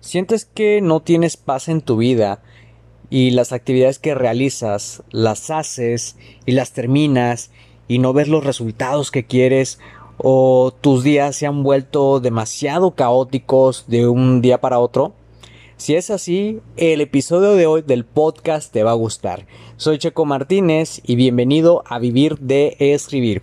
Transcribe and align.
¿Sientes 0.00 0.44
que 0.44 0.80
no 0.80 1.00
tienes 1.00 1.36
paz 1.36 1.68
en 1.68 1.80
tu 1.80 1.96
vida 1.96 2.42
y 3.10 3.30
las 3.30 3.52
actividades 3.52 3.98
que 3.98 4.14
realizas 4.14 5.02
las 5.10 5.50
haces 5.50 6.16
y 6.44 6.52
las 6.52 6.72
terminas 6.72 7.50
y 7.88 7.98
no 7.98 8.12
ves 8.12 8.28
los 8.28 8.44
resultados 8.44 9.10
que 9.10 9.24
quieres 9.24 9.78
o 10.18 10.72
tus 10.80 11.04
días 11.04 11.36
se 11.36 11.46
han 11.46 11.62
vuelto 11.62 12.20
demasiado 12.20 12.94
caóticos 12.94 13.84
de 13.88 14.06
un 14.06 14.40
día 14.42 14.60
para 14.60 14.78
otro? 14.78 15.14
Si 15.76 15.94
es 15.94 16.10
así, 16.10 16.60
el 16.76 17.02
episodio 17.02 17.52
de 17.52 17.66
hoy 17.66 17.82
del 17.82 18.06
podcast 18.06 18.72
te 18.72 18.82
va 18.82 18.92
a 18.92 18.94
gustar. 18.94 19.46
Soy 19.76 19.98
Checo 19.98 20.24
Martínez 20.24 21.02
y 21.04 21.16
bienvenido 21.16 21.82
a 21.86 21.98
Vivir 21.98 22.38
de 22.38 22.76
Escribir. 22.78 23.42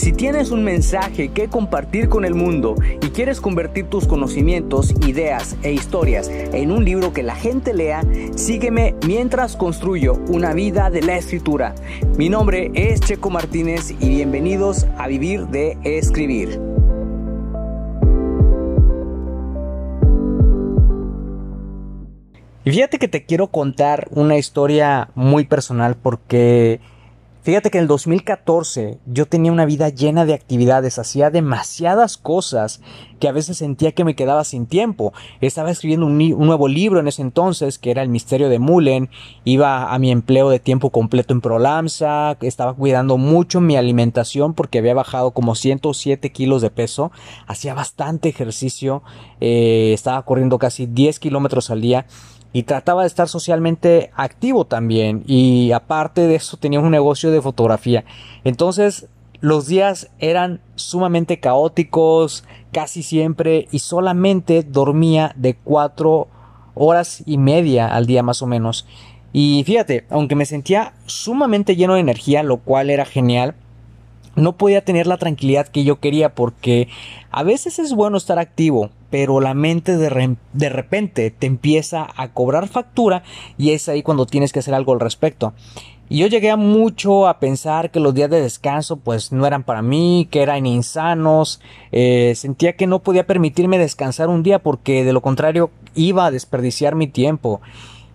Si 0.00 0.14
tienes 0.14 0.50
un 0.50 0.64
mensaje 0.64 1.28
que 1.28 1.48
compartir 1.48 2.08
con 2.08 2.24
el 2.24 2.34
mundo 2.34 2.74
y 3.02 3.10
quieres 3.10 3.38
convertir 3.38 3.90
tus 3.90 4.06
conocimientos, 4.06 4.94
ideas 5.06 5.58
e 5.62 5.72
historias 5.72 6.30
en 6.30 6.72
un 6.72 6.86
libro 6.86 7.12
que 7.12 7.22
la 7.22 7.34
gente 7.34 7.74
lea, 7.74 8.02
sígueme 8.34 8.94
mientras 9.06 9.56
construyo 9.56 10.14
una 10.28 10.54
vida 10.54 10.88
de 10.88 11.02
la 11.02 11.18
escritura. 11.18 11.74
Mi 12.16 12.30
nombre 12.30 12.70
es 12.72 13.00
Checo 13.00 13.28
Martínez 13.28 13.90
y 14.00 14.08
bienvenidos 14.08 14.86
a 14.96 15.06
Vivir 15.06 15.48
de 15.48 15.76
Escribir. 15.84 16.58
Y 22.64 22.70
fíjate 22.70 22.98
que 22.98 23.08
te 23.08 23.26
quiero 23.26 23.48
contar 23.48 24.08
una 24.12 24.38
historia 24.38 25.10
muy 25.14 25.44
personal 25.44 25.94
porque 25.94 26.80
Fíjate 27.42 27.70
que 27.70 27.78
en 27.78 27.82
el 27.82 27.88
2014 27.88 28.98
yo 29.06 29.24
tenía 29.24 29.50
una 29.50 29.64
vida 29.64 29.88
llena 29.88 30.26
de 30.26 30.34
actividades, 30.34 30.98
hacía 30.98 31.30
demasiadas 31.30 32.18
cosas 32.18 32.82
que 33.18 33.28
a 33.28 33.32
veces 33.32 33.56
sentía 33.56 33.92
que 33.92 34.04
me 34.04 34.14
quedaba 34.14 34.44
sin 34.44 34.66
tiempo. 34.66 35.14
Estaba 35.40 35.70
escribiendo 35.70 36.04
un, 36.04 36.18
nuevo 36.18 36.68
libro 36.68 37.00
en 37.00 37.08
ese 37.08 37.22
entonces, 37.22 37.78
que 37.78 37.90
era 37.90 38.02
El 38.02 38.10
misterio 38.10 38.50
de 38.50 38.58
Mullen, 38.58 39.08
iba 39.44 39.90
a 39.90 39.98
mi 39.98 40.10
empleo 40.10 40.50
de 40.50 40.58
tiempo 40.58 40.90
completo 40.90 41.32
en 41.32 41.40
Prolamsa, 41.40 42.36
estaba 42.42 42.74
cuidando 42.74 43.16
mucho 43.16 43.62
mi 43.62 43.76
alimentación 43.76 44.52
porque 44.52 44.78
había 44.78 44.92
bajado 44.92 45.30
como 45.30 45.54
107 45.54 46.32
kilos 46.32 46.60
de 46.60 46.70
peso, 46.70 47.10
hacía 47.46 47.72
bastante 47.72 48.28
ejercicio, 48.28 49.02
eh, 49.40 49.92
estaba 49.94 50.22
corriendo 50.26 50.58
casi 50.58 50.84
10 50.84 51.18
kilómetros 51.18 51.70
al 51.70 51.80
día 51.80 52.06
y 52.52 52.64
trataba 52.64 53.02
de 53.02 53.08
estar 53.08 53.28
socialmente 53.28 54.10
activo 54.14 54.64
también 54.64 55.22
y 55.26 55.72
aparte 55.72 56.26
de 56.26 56.34
eso 56.34 56.56
tenía 56.56 56.80
un 56.80 56.90
negocio 56.90 57.30
de 57.30 57.42
fotografía. 57.42 58.04
Entonces 58.44 59.06
los 59.40 59.66
días 59.66 60.10
eran 60.18 60.60
sumamente 60.74 61.40
caóticos 61.40 62.44
casi 62.72 63.02
siempre 63.02 63.68
y 63.70 63.78
solamente 63.78 64.62
dormía 64.62 65.32
de 65.36 65.54
cuatro 65.54 66.28
horas 66.74 67.22
y 67.26 67.38
media 67.38 67.86
al 67.86 68.06
día 68.06 68.22
más 68.22 68.42
o 68.42 68.46
menos. 68.46 68.86
Y 69.32 69.62
fíjate, 69.64 70.06
aunque 70.10 70.34
me 70.34 70.44
sentía 70.44 70.92
sumamente 71.06 71.76
lleno 71.76 71.94
de 71.94 72.00
energía, 72.00 72.42
lo 72.42 72.58
cual 72.58 72.90
era 72.90 73.04
genial, 73.04 73.54
no 74.34 74.56
podía 74.56 74.84
tener 74.84 75.06
la 75.06 75.18
tranquilidad 75.18 75.68
que 75.68 75.84
yo 75.84 76.00
quería 76.00 76.34
porque 76.34 76.88
a 77.30 77.42
veces 77.42 77.78
es 77.78 77.94
bueno 77.94 78.16
estar 78.16 78.38
activo, 78.38 78.90
pero 79.10 79.40
la 79.40 79.54
mente 79.54 79.96
de, 79.96 80.36
de, 80.52 80.68
repente 80.68 81.30
te 81.30 81.46
empieza 81.46 82.06
a 82.16 82.28
cobrar 82.32 82.68
factura 82.68 83.22
y 83.58 83.70
es 83.70 83.88
ahí 83.88 84.02
cuando 84.02 84.26
tienes 84.26 84.52
que 84.52 84.60
hacer 84.60 84.74
algo 84.74 84.92
al 84.92 85.00
respecto. 85.00 85.52
Y 86.08 86.18
yo 86.18 86.26
llegué 86.26 86.50
a 86.50 86.56
mucho 86.56 87.28
a 87.28 87.38
pensar 87.38 87.92
que 87.92 88.00
los 88.00 88.12
días 88.14 88.28
de 88.28 88.40
descanso 88.40 88.96
pues 88.96 89.30
no 89.30 89.46
eran 89.46 89.62
para 89.62 89.80
mí, 89.80 90.26
que 90.28 90.42
eran 90.42 90.66
insanos, 90.66 91.60
eh, 91.92 92.32
sentía 92.34 92.74
que 92.74 92.88
no 92.88 92.98
podía 92.98 93.28
permitirme 93.28 93.78
descansar 93.78 94.28
un 94.28 94.42
día 94.42 94.58
porque 94.58 95.04
de 95.04 95.12
lo 95.12 95.20
contrario 95.22 95.70
iba 95.94 96.26
a 96.26 96.30
desperdiciar 96.32 96.96
mi 96.96 97.06
tiempo. 97.06 97.60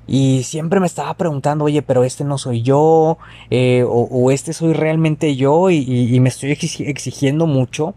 Y 0.07 0.43
siempre 0.43 0.81
me 0.81 0.87
estaba 0.87 1.13
preguntando, 1.15 1.65
oye, 1.65 1.81
pero 1.81 2.03
este 2.03 2.25
no 2.25 2.37
soy 2.37 2.61
yo, 2.61 3.17
eh, 3.49 3.83
o, 3.87 4.29
este 4.29 4.53
soy 4.53 4.73
realmente 4.73 5.35
yo, 5.35 5.71
y, 5.71 6.19
me 6.19 6.29
estoy 6.29 6.51
exigiendo 6.51 7.47
mucho. 7.47 7.95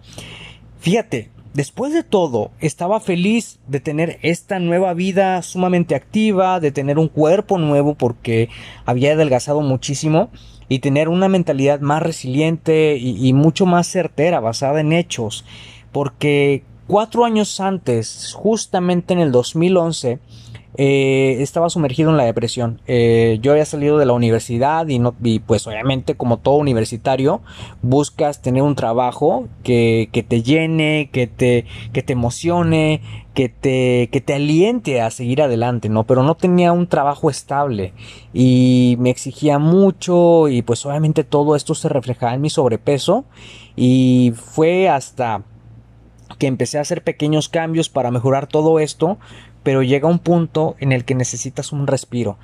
Fíjate, 0.80 1.28
después 1.54 1.92
de 1.92 2.02
todo, 2.02 2.50
estaba 2.60 3.00
feliz 3.00 3.58
de 3.66 3.80
tener 3.80 4.18
esta 4.22 4.58
nueva 4.58 4.94
vida 4.94 5.40
sumamente 5.42 5.94
activa, 5.94 6.60
de 6.60 6.72
tener 6.72 6.98
un 6.98 7.08
cuerpo 7.08 7.58
nuevo 7.58 7.94
porque 7.94 8.48
había 8.84 9.12
adelgazado 9.12 9.60
muchísimo 9.60 10.30
y 10.68 10.80
tener 10.80 11.08
una 11.08 11.28
mentalidad 11.28 11.80
más 11.80 12.02
resiliente 12.02 12.96
y, 12.98 13.32
mucho 13.32 13.66
más 13.66 13.86
certera, 13.88 14.40
basada 14.40 14.80
en 14.80 14.92
hechos. 14.92 15.44
Porque 15.92 16.62
cuatro 16.86 17.24
años 17.24 17.58
antes, 17.60 18.34
justamente 18.34 19.14
en 19.14 19.20
el 19.20 19.32
2011, 19.32 20.18
eh, 20.76 21.38
estaba 21.40 21.70
sumergido 21.70 22.10
en 22.10 22.16
la 22.16 22.24
depresión. 22.24 22.80
Eh, 22.86 23.38
yo 23.40 23.52
había 23.52 23.64
salido 23.64 23.98
de 23.98 24.06
la 24.06 24.12
universidad 24.12 24.86
y, 24.86 24.98
no, 24.98 25.14
y 25.22 25.40
pues 25.40 25.66
obviamente 25.66 26.14
como 26.14 26.38
todo 26.38 26.56
universitario 26.56 27.40
buscas 27.82 28.42
tener 28.42 28.62
un 28.62 28.74
trabajo 28.74 29.48
que, 29.62 30.08
que 30.12 30.22
te 30.22 30.42
llene, 30.42 31.08
que 31.10 31.26
te, 31.26 31.64
que 31.92 32.02
te 32.02 32.12
emocione, 32.12 33.00
que 33.34 33.48
te, 33.48 34.08
que 34.12 34.20
te 34.20 34.34
aliente 34.34 35.00
a 35.00 35.10
seguir 35.10 35.42
adelante, 35.42 35.88
¿no? 35.88 36.04
Pero 36.04 36.22
no 36.22 36.36
tenía 36.36 36.72
un 36.72 36.86
trabajo 36.86 37.30
estable 37.30 37.92
y 38.34 38.96
me 38.98 39.10
exigía 39.10 39.58
mucho 39.58 40.48
y 40.48 40.62
pues 40.62 40.84
obviamente 40.84 41.24
todo 41.24 41.56
esto 41.56 41.74
se 41.74 41.88
reflejaba 41.88 42.34
en 42.34 42.40
mi 42.40 42.50
sobrepeso 42.50 43.24
y 43.74 44.32
fue 44.36 44.88
hasta 44.88 45.42
que 46.38 46.46
empecé 46.46 46.78
a 46.78 46.82
hacer 46.82 47.02
pequeños 47.02 47.48
cambios 47.48 47.88
para 47.88 48.10
mejorar 48.10 48.46
todo 48.46 48.78
esto 48.80 49.18
pero 49.62 49.82
llega 49.82 50.08
un 50.08 50.18
punto 50.18 50.76
en 50.80 50.92
el 50.92 51.04
que 51.04 51.14
necesitas 51.14 51.72
un 51.72 51.86
respiro. 51.86 52.38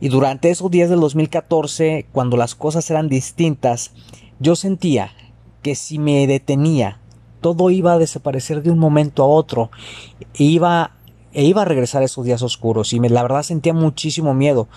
Y 0.00 0.08
durante 0.08 0.50
esos 0.50 0.70
días 0.70 0.90
del 0.90 1.00
2014, 1.00 2.06
cuando 2.12 2.36
las 2.36 2.54
cosas 2.54 2.90
eran 2.90 3.08
distintas, 3.08 3.92
yo 4.38 4.56
sentía 4.56 5.12
que 5.62 5.74
si 5.74 5.98
me 5.98 6.26
detenía, 6.26 7.00
todo 7.40 7.70
iba 7.70 7.94
a 7.94 7.98
desaparecer 7.98 8.62
de 8.62 8.70
un 8.70 8.78
momento 8.78 9.22
a 9.22 9.26
otro 9.26 9.70
e 10.38 10.44
iba, 10.44 10.92
e 11.32 11.44
iba 11.44 11.62
a 11.62 11.64
regresar 11.64 12.02
esos 12.02 12.24
días 12.24 12.42
oscuros 12.42 12.92
y 12.92 13.00
me, 13.00 13.08
la 13.08 13.22
verdad 13.22 13.42
sentía 13.42 13.72
muchísimo 13.72 14.34
miedo. 14.34 14.68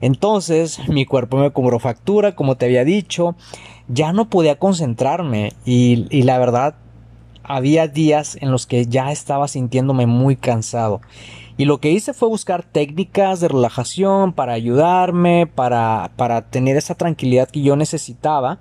Entonces 0.00 0.80
mi 0.88 1.06
cuerpo 1.06 1.38
me 1.38 1.52
cobró 1.52 1.78
factura, 1.78 2.34
como 2.34 2.56
te 2.56 2.66
había 2.66 2.84
dicho, 2.84 3.36
ya 3.88 4.12
no 4.12 4.28
podía 4.28 4.58
concentrarme 4.58 5.52
y, 5.64 6.06
y 6.10 6.22
la 6.22 6.38
verdad 6.38 6.76
había 7.44 7.88
días 7.88 8.36
en 8.40 8.50
los 8.50 8.66
que 8.66 8.86
ya 8.86 9.12
estaba 9.12 9.48
sintiéndome 9.48 10.06
muy 10.06 10.36
cansado. 10.36 11.00
Y 11.56 11.66
lo 11.66 11.78
que 11.78 11.92
hice 11.92 12.14
fue 12.14 12.28
buscar 12.28 12.64
técnicas 12.64 13.40
de 13.40 13.48
relajación 13.48 14.32
para 14.32 14.54
ayudarme, 14.54 15.46
para, 15.46 16.10
para 16.16 16.50
tener 16.50 16.76
esa 16.76 16.96
tranquilidad 16.96 17.48
que 17.48 17.62
yo 17.62 17.76
necesitaba. 17.76 18.58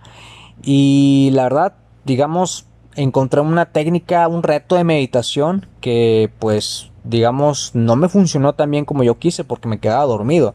Y 0.61 1.31
la 1.33 1.43
verdad, 1.43 1.73
digamos, 2.05 2.67
encontré 2.95 3.41
una 3.41 3.66
técnica, 3.66 4.28
un 4.28 4.43
reto 4.43 4.75
de 4.75 4.84
meditación 4.84 5.66
que 5.81 6.29
pues, 6.37 6.91
digamos, 7.03 7.72
no 7.73 7.96
me 7.96 8.09
funcionó 8.09 8.53
tan 8.53 8.69
bien 8.69 8.85
como 8.85 9.03
yo 9.03 9.17
quise 9.17 9.43
porque 9.43 9.67
me 9.67 9.79
quedaba 9.79 10.05
dormido 10.05 10.53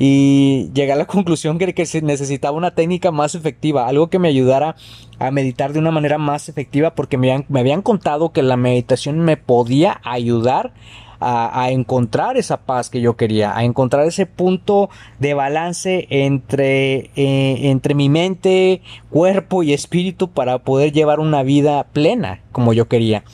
y 0.00 0.70
llegué 0.72 0.92
a 0.92 0.96
la 0.96 1.06
conclusión 1.06 1.58
que, 1.58 1.74
que 1.74 2.02
necesitaba 2.02 2.56
una 2.56 2.70
técnica 2.70 3.10
más 3.10 3.34
efectiva, 3.34 3.86
algo 3.86 4.08
que 4.08 4.18
me 4.18 4.28
ayudara 4.28 4.76
a 5.18 5.30
meditar 5.30 5.74
de 5.74 5.80
una 5.80 5.90
manera 5.90 6.16
más 6.16 6.48
efectiva 6.48 6.94
porque 6.94 7.18
me 7.18 7.30
habían, 7.30 7.44
me 7.50 7.60
habían 7.60 7.82
contado 7.82 8.32
que 8.32 8.42
la 8.42 8.56
meditación 8.56 9.18
me 9.18 9.36
podía 9.36 10.00
ayudar 10.04 10.72
a, 11.20 11.70
encontrar 11.70 12.36
esa 12.36 12.58
paz 12.58 12.90
que 12.90 13.00
yo 13.00 13.16
quería, 13.16 13.56
a 13.56 13.64
encontrar 13.64 14.06
ese 14.06 14.26
punto 14.26 14.88
de 15.18 15.34
balance 15.34 16.06
entre, 16.10 17.10
eh, 17.16 17.70
entre 17.70 17.94
mi 17.94 18.08
mente, 18.08 18.82
cuerpo 19.10 19.64
y 19.64 19.72
espíritu 19.72 20.30
para 20.30 20.60
poder 20.60 20.92
llevar 20.92 21.18
una 21.18 21.42
vida 21.42 21.84
plena 21.92 22.42
como 22.52 22.72
yo 22.72 22.86
quería. 22.86 23.24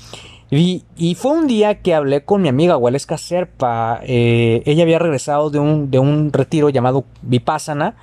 Y, 0.56 1.16
fue 1.16 1.32
un 1.32 1.48
día 1.48 1.80
que 1.80 1.94
hablé 1.94 2.24
con 2.24 2.40
mi 2.40 2.48
amiga 2.48 2.76
Waleska 2.76 3.18
Serpa. 3.18 4.00
Eh, 4.04 4.62
ella 4.66 4.84
había 4.84 5.00
regresado 5.00 5.50
de 5.50 5.58
un, 5.58 5.90
de 5.90 5.98
un 5.98 6.32
retiro 6.32 6.68
llamado 6.68 7.04
Vipassana 7.22 7.96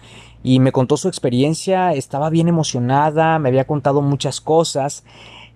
y 0.44 0.59
me 0.59 0.74
contó 0.74 0.98
su 0.98 1.07
experiencia. 1.07 1.94
Estaba 1.94 2.30
bien 2.30 2.50
emocionada, 2.50 3.39
me 3.39 3.48
había 3.48 3.65
contado 3.65 4.01
muchas 4.01 4.42
cosas. 4.42 5.06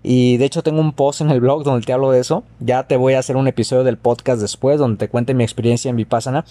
Y 0.04 0.38
de 0.38 0.46
hecho 0.46 0.64
tengo 0.64 0.80
un 0.80 0.94
post 0.94 1.20
en 1.20 1.32
el 1.32 1.42
blog 1.42 1.64
donde 1.64 1.86
te 1.86 1.92
hablo 1.92 2.12
de 2.12 2.22
eso. 2.22 2.44
Ya 2.62 2.88
te 2.88 2.96
voy 2.96 3.16
a 3.16 3.20
hacer 3.20 3.36
un 3.36 3.50
episodio 3.50 3.84
del 3.84 3.98
podcast 3.98 4.40
después 4.40 4.80
donde 4.80 4.98
te 4.98 5.10
cuente 5.10 5.34
mi 5.34 5.44
experiencia 5.44 5.90
en 5.90 5.98
Vipassana. 5.98 6.46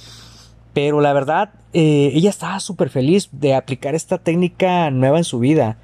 Pero 0.75 1.00
la 1.00 1.14
verdad, 1.14 1.55
eh, 1.73 2.11
ella 2.12 2.29
estaba 2.29 2.61
súper 2.61 2.91
feliz 2.91 3.31
de 3.32 3.55
aplicar 3.55 3.94
esta 3.94 4.19
técnica 4.19 4.91
nueva 4.91 5.17
en 5.17 5.25
su 5.25 5.38
vida. 5.38 5.79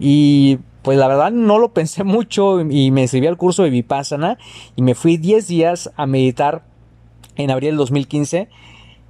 Y 0.00 0.58
pues 0.82 0.98
la 0.98 1.08
verdad 1.08 1.30
no 1.30 1.58
lo 1.58 1.72
pensé 1.72 2.04
mucho 2.04 2.60
y 2.60 2.90
me 2.90 3.02
inscribí 3.02 3.26
al 3.26 3.36
curso 3.36 3.62
de 3.62 3.70
Vipassana 3.70 4.38
y 4.76 4.82
me 4.82 4.94
fui 4.94 5.16
10 5.16 5.46
días 5.46 5.90
a 5.96 6.06
meditar 6.06 6.64
en 7.36 7.50
abril 7.50 7.70
del 7.70 7.78
2015 7.78 8.48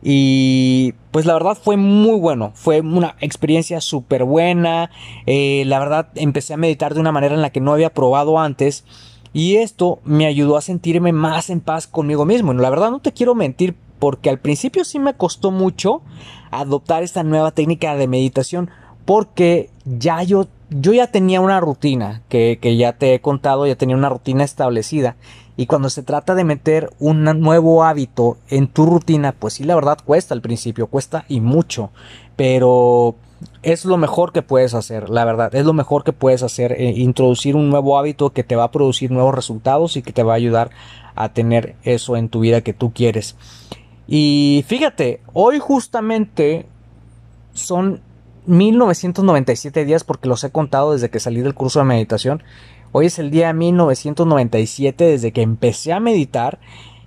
y 0.02 0.94
pues 1.10 1.26
la 1.26 1.34
verdad 1.34 1.58
fue 1.60 1.76
muy 1.76 2.18
bueno, 2.18 2.52
fue 2.54 2.80
una 2.80 3.16
experiencia 3.20 3.80
súper 3.80 4.24
buena, 4.24 4.90
eh, 5.26 5.64
la 5.66 5.78
verdad 5.78 6.08
empecé 6.14 6.54
a 6.54 6.56
meditar 6.56 6.94
de 6.94 7.00
una 7.00 7.12
manera 7.12 7.34
en 7.34 7.42
la 7.42 7.50
que 7.50 7.60
no 7.60 7.72
había 7.72 7.92
probado 7.92 8.38
antes 8.38 8.84
y 9.32 9.56
esto 9.56 10.00
me 10.04 10.26
ayudó 10.26 10.56
a 10.56 10.62
sentirme 10.62 11.12
más 11.12 11.50
en 11.50 11.60
paz 11.60 11.86
conmigo 11.86 12.24
mismo. 12.24 12.52
La 12.52 12.70
verdad 12.70 12.90
no 12.90 13.00
te 13.00 13.12
quiero 13.12 13.34
mentir 13.34 13.76
porque 13.98 14.30
al 14.30 14.40
principio 14.40 14.84
sí 14.84 14.98
me 14.98 15.14
costó 15.14 15.50
mucho 15.50 16.02
adoptar 16.50 17.02
esta 17.02 17.22
nueva 17.22 17.52
técnica 17.52 17.94
de 17.94 18.08
meditación 18.08 18.70
porque 19.04 19.70
ya 19.84 20.22
yo, 20.22 20.46
yo 20.70 20.92
ya 20.92 21.08
tenía 21.08 21.40
una 21.40 21.60
rutina 21.60 22.22
que, 22.28 22.58
que 22.60 22.76
ya 22.76 22.94
te 22.94 23.14
he 23.14 23.20
contado, 23.20 23.66
ya 23.66 23.76
tenía 23.76 23.96
una 23.96 24.08
rutina 24.08 24.44
establecida 24.44 25.16
y 25.60 25.66
cuando 25.66 25.90
se 25.90 26.02
trata 26.02 26.34
de 26.34 26.44
meter 26.44 26.90
un 26.98 27.22
nuevo 27.24 27.84
hábito 27.84 28.38
en 28.48 28.66
tu 28.66 28.86
rutina, 28.86 29.32
pues 29.32 29.52
sí, 29.52 29.64
la 29.64 29.74
verdad 29.74 29.98
cuesta 30.02 30.32
al 30.32 30.40
principio, 30.40 30.86
cuesta 30.86 31.26
y 31.28 31.42
mucho. 31.42 31.90
Pero 32.34 33.16
es 33.62 33.84
lo 33.84 33.98
mejor 33.98 34.32
que 34.32 34.40
puedes 34.40 34.72
hacer, 34.72 35.10
la 35.10 35.26
verdad. 35.26 35.54
Es 35.54 35.66
lo 35.66 35.74
mejor 35.74 36.02
que 36.02 36.14
puedes 36.14 36.42
hacer. 36.42 36.72
Eh, 36.72 36.94
introducir 36.96 37.56
un 37.56 37.68
nuevo 37.68 37.98
hábito 37.98 38.30
que 38.30 38.42
te 38.42 38.56
va 38.56 38.64
a 38.64 38.70
producir 38.70 39.10
nuevos 39.10 39.34
resultados 39.34 39.98
y 39.98 40.02
que 40.02 40.12
te 40.12 40.22
va 40.22 40.32
a 40.32 40.36
ayudar 40.36 40.70
a 41.14 41.34
tener 41.34 41.76
eso 41.82 42.16
en 42.16 42.30
tu 42.30 42.40
vida 42.40 42.62
que 42.62 42.72
tú 42.72 42.94
quieres. 42.94 43.36
Y 44.08 44.64
fíjate, 44.66 45.20
hoy 45.34 45.58
justamente 45.58 46.64
son 47.52 48.00
1997 48.46 49.84
días 49.84 50.04
porque 50.04 50.28
los 50.28 50.42
he 50.44 50.50
contado 50.50 50.92
desde 50.92 51.10
que 51.10 51.20
salí 51.20 51.40
del 51.40 51.54
curso 51.54 51.80
de 51.80 51.86
meditación. 51.86 52.42
Hoy 52.92 53.06
es 53.06 53.18
el 53.18 53.30
día 53.30 53.52
1997 53.52 55.04
desde 55.04 55.32
que 55.32 55.42
empecé 55.42 55.92
a 55.92 56.00
meditar 56.00 56.58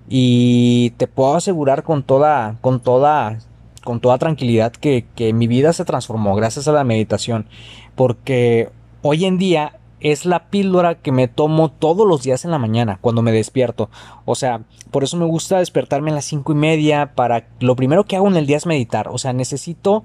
y 0.07 0.91
te 0.91 1.07
puedo 1.07 1.35
asegurar 1.35 1.83
con 1.83 2.03
toda, 2.03 2.57
con 2.61 2.79
toda, 2.79 3.39
con 3.83 3.99
toda 3.99 4.17
tranquilidad 4.17 4.71
que, 4.71 5.05
que 5.15 5.33
mi 5.33 5.47
vida 5.47 5.73
se 5.73 5.85
transformó 5.85 6.35
gracias 6.35 6.67
a 6.67 6.71
la 6.71 6.83
meditación. 6.83 7.47
Porque 7.95 8.69
hoy 9.01 9.25
en 9.25 9.37
día 9.37 9.79
es 10.03 10.25
la 10.25 10.49
píldora 10.49 10.95
que 10.95 11.13
me 11.13 11.29
tomo 11.29 11.71
todos 11.71 12.05
los 12.07 12.23
días 12.23 12.43
en 12.43 12.51
la 12.51 12.59
mañana 12.59 12.99
cuando 13.01 13.21
me 13.21 13.31
despierto. 13.31 13.89
O 14.25 14.35
sea, 14.35 14.63
por 14.91 15.03
eso 15.03 15.17
me 15.17 15.25
gusta 15.25 15.59
despertarme 15.59 16.11
a 16.11 16.15
las 16.15 16.25
cinco 16.25 16.51
y 16.51 16.55
media 16.55 17.15
para 17.15 17.47
lo 17.59 17.75
primero 17.75 18.03
que 18.03 18.17
hago 18.17 18.27
en 18.27 18.35
el 18.35 18.45
día 18.45 18.57
es 18.57 18.65
meditar. 18.65 19.07
O 19.07 19.17
sea, 19.17 19.33
necesito 19.33 20.03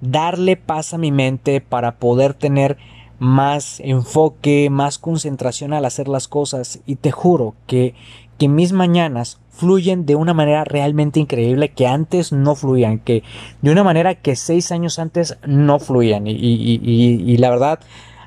darle 0.00 0.56
paz 0.56 0.94
a 0.94 0.98
mi 0.98 1.12
mente 1.12 1.60
para 1.60 1.96
poder 1.96 2.34
tener 2.34 2.76
más 3.18 3.80
enfoque, 3.80 4.70
más 4.70 4.98
concentración 4.98 5.72
al 5.72 5.84
hacer 5.84 6.08
las 6.08 6.28
cosas. 6.28 6.80
Y 6.86 6.96
te 6.96 7.10
juro 7.10 7.54
que, 7.66 7.94
que 8.38 8.48
mis 8.48 8.72
mañanas 8.72 9.40
fluyen 9.50 10.06
de 10.06 10.14
una 10.14 10.34
manera 10.34 10.64
realmente 10.64 11.18
increíble 11.18 11.70
que 11.70 11.86
antes 11.86 12.32
no 12.32 12.54
fluían, 12.54 13.00
que 13.00 13.24
de 13.60 13.72
una 13.72 13.82
manera 13.82 14.14
que 14.14 14.36
seis 14.36 14.70
años 14.70 14.98
antes 14.98 15.36
no 15.46 15.80
fluían. 15.80 16.26
Y, 16.26 16.32
y, 16.32 16.80
y, 16.82 17.32
y 17.32 17.36
la 17.38 17.50
verdad 17.50 17.80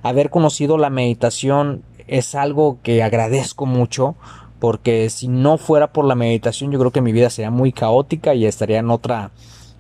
haber 0.04 0.30
conocido 0.30 0.78
la 0.78 0.90
meditación 0.90 1.84
es 2.08 2.36
algo 2.36 2.80
que 2.84 3.04
agradezco 3.04 3.66
mucho 3.66 4.16
porque 4.60 5.10
si 5.10 5.28
no 5.28 5.58
fuera 5.58 5.92
por 5.92 6.06
la 6.06 6.16
meditación 6.16 6.72
yo 6.72 6.80
creo 6.80 6.92
que 6.92 7.02
mi 7.02 7.12
vida 7.12 7.30
sería 7.30 7.50
muy 7.50 7.72
caótica 7.72 8.36
y 8.36 8.46
estaría 8.46 8.80
en 8.80 8.92
otra 8.92 9.32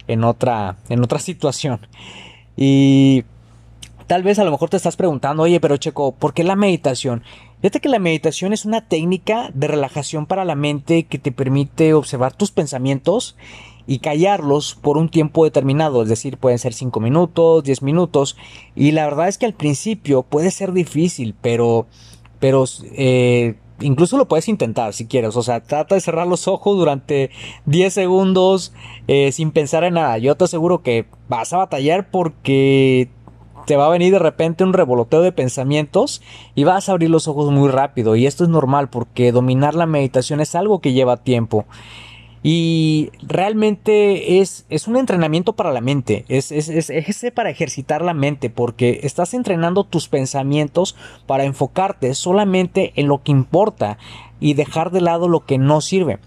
en 0.07 0.23
otra 0.23 0.77
en 0.89 1.03
otra 1.03 1.19
situación 1.19 1.87
y 2.55 3.23
Tal 4.11 4.23
vez 4.23 4.39
a 4.39 4.43
lo 4.43 4.51
mejor 4.51 4.69
te 4.69 4.75
estás 4.75 4.97
preguntando, 4.97 5.43
oye, 5.43 5.61
pero 5.61 5.77
Checo, 5.77 6.11
¿por 6.11 6.33
qué 6.33 6.43
la 6.43 6.57
meditación? 6.57 7.23
Fíjate 7.61 7.79
que 7.79 7.87
la 7.87 7.97
meditación 7.97 8.51
es 8.51 8.65
una 8.65 8.85
técnica 8.85 9.51
de 9.53 9.69
relajación 9.69 10.25
para 10.25 10.43
la 10.43 10.55
mente 10.55 11.03
que 11.03 11.17
te 11.17 11.31
permite 11.31 11.93
observar 11.93 12.33
tus 12.33 12.51
pensamientos 12.51 13.37
y 13.87 13.99
callarlos 13.99 14.75
por 14.75 14.97
un 14.97 15.07
tiempo 15.07 15.45
determinado, 15.45 16.03
es 16.03 16.09
decir, 16.09 16.37
pueden 16.37 16.59
ser 16.59 16.73
5 16.73 16.99
minutos, 16.99 17.63
10 17.63 17.83
minutos, 17.83 18.35
y 18.75 18.91
la 18.91 19.05
verdad 19.05 19.29
es 19.29 19.37
que 19.37 19.45
al 19.45 19.53
principio 19.53 20.23
puede 20.23 20.51
ser 20.51 20.73
difícil, 20.73 21.33
pero, 21.41 21.87
pero, 22.41 22.65
eh, 22.97 23.55
incluso 23.81 24.17
lo 24.17 24.27
puedes 24.27 24.47
intentar 24.47 24.93
si 24.93 25.07
quieres, 25.07 25.35
o 25.35 25.43
sea, 25.43 25.61
trata 25.61 25.95
de 25.95 26.01
cerrar 26.01 26.27
los 26.27 26.47
ojos 26.47 26.77
durante 26.77 27.31
10 27.65 27.93
segundos 27.93 28.73
eh, 29.07 29.31
sin 29.31 29.51
pensar 29.51 29.83
en 29.83 29.95
nada, 29.95 30.17
yo 30.17 30.35
te 30.35 30.45
aseguro 30.45 30.81
que 30.81 31.05
vas 31.27 31.53
a 31.53 31.57
batallar 31.57 32.09
porque 32.09 33.09
te 33.65 33.77
va 33.77 33.85
a 33.85 33.89
venir 33.89 34.11
de 34.11 34.19
repente 34.19 34.63
un 34.63 34.73
revoloteo 34.73 35.21
de 35.21 35.31
pensamientos 35.31 36.21
y 36.55 36.63
vas 36.63 36.89
a 36.89 36.93
abrir 36.93 37.09
los 37.09 37.27
ojos 37.27 37.51
muy 37.51 37.69
rápido. 37.69 38.15
Y 38.15 38.25
esto 38.25 38.43
es 38.43 38.49
normal 38.49 38.89
porque 38.89 39.31
dominar 39.31 39.75
la 39.75 39.85
meditación 39.85 40.41
es 40.41 40.55
algo 40.55 40.79
que 40.81 40.93
lleva 40.93 41.17
tiempo. 41.17 41.65
Y 42.43 43.11
realmente 43.21 44.39
es, 44.39 44.65
es 44.69 44.87
un 44.87 44.97
entrenamiento 44.97 45.53
para 45.53 45.71
la 45.71 45.81
mente, 45.81 46.25
es, 46.27 46.51
es, 46.51 46.69
es, 46.69 47.31
para 47.35 47.51
ejercitar 47.51 48.01
la 48.01 48.15
mente, 48.15 48.49
porque 48.49 49.01
estás 49.03 49.35
entrenando 49.35 49.83
tus 49.83 50.07
pensamientos 50.07 50.95
para 51.27 51.43
enfocarte 51.43 52.15
solamente 52.15 52.93
en 52.95 53.07
lo 53.07 53.21
que 53.21 53.31
importa 53.31 53.99
y 54.39 54.55
dejar 54.55 54.89
de 54.89 55.01
lado 55.01 55.27
lo 55.29 55.45
que 55.45 55.59
no 55.59 55.81
sirve. 55.81 56.19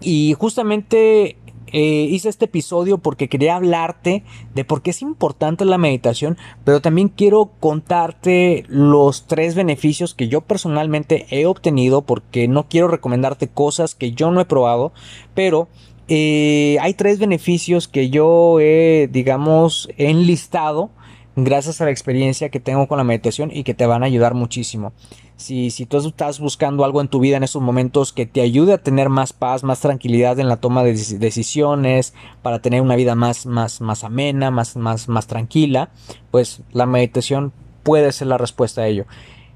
Y 0.00 0.34
justamente 0.38 1.38
eh, 1.76 2.06
hice 2.08 2.28
este 2.28 2.44
episodio 2.44 2.98
porque 2.98 3.28
quería 3.28 3.56
hablarte 3.56 4.22
de 4.54 4.64
por 4.64 4.80
qué 4.80 4.90
es 4.90 5.02
importante 5.02 5.64
la 5.64 5.76
meditación, 5.76 6.38
pero 6.62 6.80
también 6.80 7.08
quiero 7.08 7.50
contarte 7.58 8.62
los 8.68 9.26
tres 9.26 9.56
beneficios 9.56 10.14
que 10.14 10.28
yo 10.28 10.40
personalmente 10.40 11.26
he 11.30 11.46
obtenido 11.46 12.02
porque 12.02 12.46
no 12.46 12.68
quiero 12.68 12.86
recomendarte 12.86 13.48
cosas 13.48 13.96
que 13.96 14.12
yo 14.12 14.30
no 14.30 14.40
he 14.40 14.44
probado, 14.44 14.92
pero 15.34 15.66
eh, 16.06 16.76
hay 16.80 16.94
tres 16.94 17.18
beneficios 17.18 17.88
que 17.88 18.08
yo 18.08 18.60
he, 18.60 19.08
digamos, 19.10 19.88
enlistado 19.96 20.90
gracias 21.34 21.80
a 21.80 21.86
la 21.86 21.90
experiencia 21.90 22.50
que 22.50 22.60
tengo 22.60 22.86
con 22.86 22.98
la 22.98 23.04
meditación 23.04 23.50
y 23.52 23.64
que 23.64 23.74
te 23.74 23.86
van 23.86 24.04
a 24.04 24.06
ayudar 24.06 24.34
muchísimo. 24.34 24.92
Si, 25.36 25.70
si 25.70 25.84
tú 25.84 25.98
estás 25.98 26.38
buscando 26.38 26.84
algo 26.84 27.00
en 27.00 27.08
tu 27.08 27.18
vida 27.18 27.36
en 27.36 27.42
estos 27.42 27.60
momentos 27.60 28.12
que 28.12 28.24
te 28.24 28.40
ayude 28.40 28.72
a 28.72 28.82
tener 28.82 29.08
más 29.08 29.32
paz, 29.32 29.64
más 29.64 29.80
tranquilidad 29.80 30.38
en 30.38 30.48
la 30.48 30.58
toma 30.58 30.84
de 30.84 30.92
decisiones, 30.92 32.14
para 32.42 32.60
tener 32.60 32.80
una 32.80 32.96
vida 32.96 33.14
más, 33.14 33.44
más, 33.44 33.80
más 33.80 34.04
amena, 34.04 34.50
más, 34.50 34.76
más, 34.76 35.08
más 35.08 35.26
tranquila, 35.26 35.90
pues 36.30 36.62
la 36.72 36.86
meditación 36.86 37.52
puede 37.82 38.12
ser 38.12 38.28
la 38.28 38.38
respuesta 38.38 38.82
a 38.82 38.86
ello. 38.86 39.06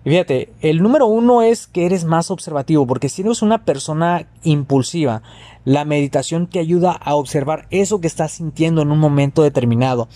Y 0.04 0.10
fíjate, 0.10 0.52
el 0.60 0.82
número 0.82 1.06
uno 1.06 1.42
es 1.42 1.66
que 1.66 1.84
eres 1.84 2.04
más 2.04 2.30
observativo, 2.30 2.86
porque 2.86 3.08
si 3.08 3.22
eres 3.22 3.42
una 3.42 3.64
persona 3.64 4.28
impulsiva, 4.42 5.22
la 5.64 5.84
meditación 5.84 6.46
te 6.46 6.60
ayuda 6.60 6.92
a 6.92 7.14
observar 7.14 7.66
eso 7.70 8.00
que 8.00 8.06
estás 8.06 8.32
sintiendo 8.32 8.80
en 8.80 8.90
un 8.90 8.98
momento 8.98 9.42
determinado. 9.42 10.08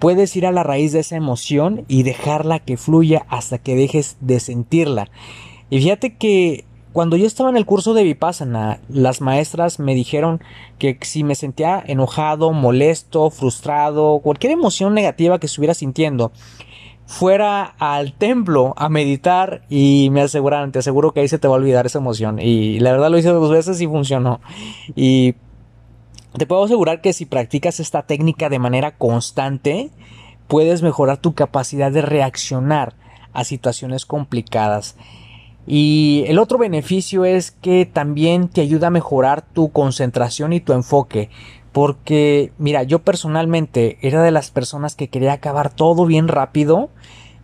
Puedes 0.00 0.34
ir 0.34 0.46
a 0.46 0.52
la 0.52 0.64
raíz 0.64 0.92
de 0.92 1.00
esa 1.00 1.16
emoción 1.16 1.84
y 1.86 2.02
dejarla 2.02 2.58
que 2.58 2.76
fluya 2.76 3.24
hasta 3.28 3.58
que 3.58 3.76
dejes 3.76 4.16
de 4.20 4.40
sentirla. 4.40 5.10
Y 5.68 5.78
fíjate 5.78 6.16
que 6.16 6.64
cuando 6.92 7.16
yo 7.16 7.26
estaba 7.26 7.50
en 7.50 7.56
el 7.56 7.66
curso 7.66 7.94
de 7.94 8.02
Vipassana, 8.02 8.80
las 8.88 9.20
maestras 9.20 9.78
me 9.78 9.94
dijeron 9.94 10.40
que 10.78 10.98
si 11.02 11.22
me 11.22 11.36
sentía 11.36 11.82
enojado, 11.86 12.52
molesto, 12.52 13.30
frustrado, 13.30 14.18
cualquier 14.18 14.52
emoción 14.52 14.94
negativa 14.94 15.38
que 15.38 15.46
estuviera 15.46 15.74
sintiendo, 15.74 16.32
fuera 17.06 17.62
al 17.78 18.12
templo 18.12 18.74
a 18.76 18.88
meditar 18.88 19.62
y 19.68 20.08
me 20.10 20.22
aseguraron, 20.22 20.72
te 20.72 20.80
aseguro 20.80 21.12
que 21.12 21.20
ahí 21.20 21.28
se 21.28 21.38
te 21.38 21.46
va 21.46 21.54
a 21.54 21.58
olvidar 21.58 21.86
esa 21.86 21.98
emoción. 21.98 22.40
Y 22.40 22.80
la 22.80 22.92
verdad 22.92 23.10
lo 23.10 23.18
hice 23.18 23.28
dos 23.28 23.50
veces 23.50 23.80
y 23.80 23.86
funcionó. 23.86 24.40
Y 24.96 25.34
te 26.36 26.46
puedo 26.46 26.64
asegurar 26.64 27.00
que 27.00 27.12
si 27.12 27.26
practicas 27.26 27.80
esta 27.80 28.02
técnica 28.02 28.48
de 28.48 28.58
manera 28.58 28.96
constante, 28.96 29.90
puedes 30.46 30.82
mejorar 30.82 31.18
tu 31.18 31.34
capacidad 31.34 31.92
de 31.92 32.02
reaccionar 32.02 32.94
a 33.32 33.44
situaciones 33.44 34.06
complicadas. 34.06 34.96
Y 35.66 36.24
el 36.26 36.38
otro 36.38 36.58
beneficio 36.58 37.24
es 37.24 37.50
que 37.50 37.86
también 37.86 38.48
te 38.48 38.60
ayuda 38.60 38.88
a 38.88 38.90
mejorar 38.90 39.42
tu 39.42 39.70
concentración 39.70 40.52
y 40.52 40.60
tu 40.60 40.72
enfoque. 40.72 41.30
Porque, 41.72 42.52
mira, 42.58 42.82
yo 42.82 43.00
personalmente 43.00 43.98
era 44.02 44.22
de 44.22 44.32
las 44.32 44.50
personas 44.50 44.96
que 44.96 45.08
quería 45.08 45.34
acabar 45.34 45.72
todo 45.72 46.06
bien 46.06 46.26
rápido 46.26 46.90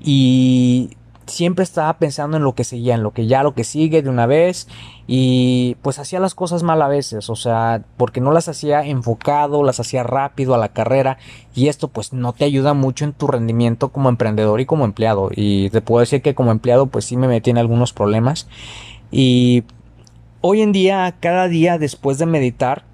y 0.00 0.90
siempre 1.26 1.64
estaba 1.64 1.98
pensando 1.98 2.36
en 2.36 2.44
lo 2.44 2.54
que 2.54 2.64
seguía, 2.64 2.94
en 2.94 3.02
lo 3.02 3.12
que 3.12 3.26
ya 3.26 3.42
lo 3.42 3.54
que 3.54 3.64
sigue 3.64 4.02
de 4.02 4.08
una 4.08 4.26
vez 4.26 4.68
y 5.06 5.76
pues 5.82 5.98
hacía 5.98 6.20
las 6.20 6.34
cosas 6.34 6.62
mal 6.62 6.80
a 6.82 6.88
veces, 6.88 7.30
o 7.30 7.36
sea, 7.36 7.82
porque 7.96 8.20
no 8.20 8.32
las 8.32 8.48
hacía 8.48 8.84
enfocado, 8.84 9.62
las 9.62 9.80
hacía 9.80 10.02
rápido 10.02 10.54
a 10.54 10.58
la 10.58 10.68
carrera 10.68 11.18
y 11.54 11.68
esto 11.68 11.88
pues 11.88 12.12
no 12.12 12.32
te 12.32 12.44
ayuda 12.44 12.74
mucho 12.74 13.04
en 13.04 13.12
tu 13.12 13.26
rendimiento 13.26 13.88
como 13.88 14.08
emprendedor 14.08 14.60
y 14.60 14.66
como 14.66 14.84
empleado 14.84 15.30
y 15.34 15.70
te 15.70 15.80
puedo 15.80 16.00
decir 16.00 16.22
que 16.22 16.34
como 16.34 16.52
empleado 16.52 16.86
pues 16.86 17.04
sí 17.04 17.16
me 17.16 17.28
metí 17.28 17.50
en 17.50 17.58
algunos 17.58 17.92
problemas 17.92 18.48
y 19.10 19.64
hoy 20.40 20.62
en 20.62 20.72
día, 20.72 21.16
cada 21.20 21.48
día 21.48 21.78
después 21.78 22.18
de 22.18 22.26
meditar, 22.26 22.84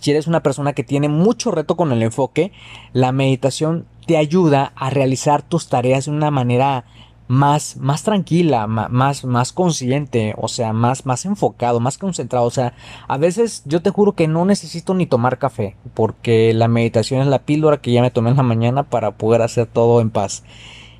si 0.00 0.10
eres 0.10 0.26
una 0.26 0.42
persona 0.42 0.72
que 0.72 0.84
tiene 0.84 1.08
mucho 1.08 1.50
reto 1.50 1.76
con 1.76 1.92
el 1.92 2.02
enfoque, 2.02 2.52
la 2.92 3.12
meditación 3.12 3.86
te 4.06 4.16
ayuda 4.16 4.72
a 4.76 4.90
realizar 4.90 5.42
tus 5.42 5.68
tareas 5.68 6.06
de 6.06 6.10
una 6.10 6.30
manera 6.30 6.84
más, 7.32 7.78
más 7.78 8.02
tranquila, 8.02 8.66
más, 8.66 9.24
más 9.24 9.52
consciente, 9.54 10.34
o 10.36 10.48
sea, 10.48 10.74
más, 10.74 11.06
más 11.06 11.24
enfocado, 11.24 11.80
más 11.80 11.96
concentrado. 11.96 12.44
O 12.44 12.50
sea, 12.50 12.74
a 13.08 13.16
veces 13.16 13.62
yo 13.64 13.80
te 13.80 13.88
juro 13.88 14.12
que 14.12 14.28
no 14.28 14.44
necesito 14.44 14.92
ni 14.92 15.06
tomar 15.06 15.38
café, 15.38 15.74
porque 15.94 16.52
la 16.52 16.68
meditación 16.68 17.22
es 17.22 17.26
la 17.26 17.38
píldora 17.38 17.80
que 17.80 17.90
ya 17.90 18.02
me 18.02 18.10
tomé 18.10 18.30
en 18.30 18.36
la 18.36 18.42
mañana 18.42 18.82
para 18.82 19.12
poder 19.12 19.40
hacer 19.40 19.66
todo 19.66 20.02
en 20.02 20.10
paz. 20.10 20.44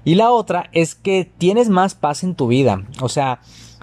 Y 0.05 0.15
la 0.15 0.31
otra 0.31 0.71
es 0.73 0.95
que 0.95 1.31
tienes 1.37 1.69
más 1.69 1.95
paz 1.95 2.25
en 2.25 2.35
tu 2.35 2.47
vida. 2.47 2.83
O 3.03 3.11
sea, 3.11 3.41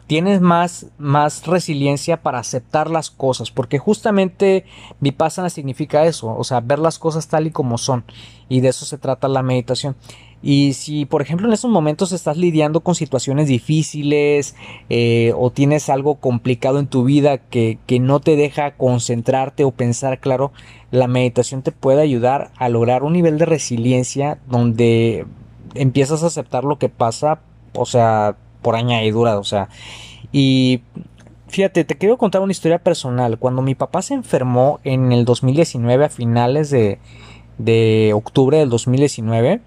tienes 0.08 0.42
más, 0.42 0.88
más 0.98 1.46
resiliencia 1.46 2.24
para 2.24 2.40
aceptar 2.40 2.90
las 2.90 3.12
cosas, 3.12 3.52
porque 3.52 3.78
justamente 3.78 4.66
vipassana 5.00 5.52
significa 5.52 6.06
eso, 6.06 6.36
o 6.36 6.44
sea, 6.44 6.62
ver 6.62 6.80
las 6.80 6.98
cosas 6.98 7.28
tal 7.28 7.46
y 7.46 7.52
como 7.52 7.78
son, 7.78 8.04
y 8.50 8.62
de 8.62 8.70
eso 8.70 8.86
se 8.88 8.98
trata 8.98 9.28
la 9.28 9.44
meditación. 9.44 9.96
Y 10.42 10.74
si, 10.74 11.06
por 11.06 11.22
ejemplo, 11.22 11.48
en 11.48 11.54
estos 11.54 11.70
momentos 11.70 12.12
estás 12.12 12.38
lidiando 12.38 12.80
con 12.80 12.96
situaciones 12.96 13.48
difíciles 13.48 14.56
eh, 14.90 15.34
o 15.38 15.52
tienes 15.52 15.90
algo 15.90 16.16
complicado 16.16 16.80
en 16.80 16.88
tu 16.88 17.04
vida 17.04 17.40
que, 17.40 17.78
que 17.86 18.00
no 18.00 18.22
te 18.22 18.36
deja 18.36 18.72
concentrarte 18.72 19.66
o 19.66 19.72
pensar 19.72 20.20
claro, 20.20 20.54
la 20.92 21.08
meditación 21.08 21.62
te 21.62 21.72
puede 21.72 22.02
ayudar 22.02 22.52
a 22.58 22.70
lograr 22.70 23.04
un 23.04 23.14
nivel 23.14 23.38
de 23.38 23.46
resiliencia 23.46 24.40
donde 24.48 25.26
empiezas 25.76 26.24
a 26.24 26.28
aceptar 26.28 26.64
lo 26.64 26.80
que 26.80 26.90
pasa, 26.90 27.42
o 27.74 27.86
sea, 27.86 28.38
por 28.62 28.76
añadidura, 28.76 29.38
o 29.40 29.44
sea. 29.44 29.70
Y 30.32 30.82
fíjate, 31.48 31.84
te 31.84 31.98
quiero 31.98 32.18
contar 32.18 32.42
una 32.42 32.52
historia 32.52 32.80
personal. 32.80 33.38
Cuando 33.40 33.62
mi 33.62 33.76
papá 33.76 34.02
se 34.02 34.14
enfermó 34.14 34.80
en 34.84 35.12
el 35.12 35.26
2019, 35.26 36.06
a 36.06 36.10
finales 36.10 36.70
de, 36.70 37.00
de 37.58 38.12
octubre 38.16 38.58
del 38.58 38.70
2019, 38.70 39.62